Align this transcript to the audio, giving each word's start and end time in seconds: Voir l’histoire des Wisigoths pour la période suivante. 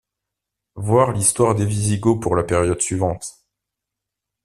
Voir 0.77 1.11
l’histoire 1.11 1.53
des 1.53 1.63
Wisigoths 1.63 2.21
pour 2.23 2.35
la 2.35 2.41
période 2.43 2.81
suivante. 2.81 3.45